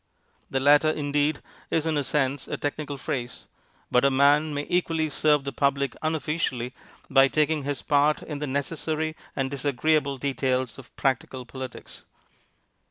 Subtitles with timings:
[0.49, 3.45] The latter, indeed, is in a sense a technical phrase;
[3.91, 6.73] but a man may equally serve the public unofficially
[7.07, 12.01] by taking his part in the necessary and disagreeable details of practical politics.